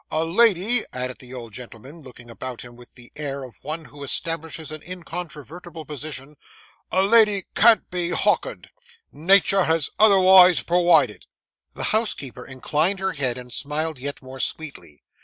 A 0.09 0.25
lady,' 0.25 0.81
added 0.93 1.19
the 1.19 1.35
old 1.35 1.53
gentleman, 1.53 2.01
looking 2.01 2.27
about 2.27 2.61
him 2.63 2.75
with 2.75 2.95
the 2.95 3.11
air 3.15 3.43
of 3.43 3.57
one 3.61 3.85
who 3.85 4.01
establishes 4.01 4.71
an 4.71 4.81
incontrovertible 4.81 5.85
position,—'a 5.85 7.03
lady 7.03 7.43
can't 7.53 7.87
be 7.91 8.09
hock'erd. 8.09 8.71
Natur' 9.11 9.65
has 9.65 9.91
otherwise 9.99 10.63
purwided.' 10.63 11.27
The 11.75 11.83
housekeeper 11.93 12.43
inclined 12.43 12.97
her 12.97 13.11
head 13.11 13.37
and 13.37 13.53
smiled 13.53 13.99
yet 13.99 14.23
more 14.23 14.39
sweetly. 14.39 15.03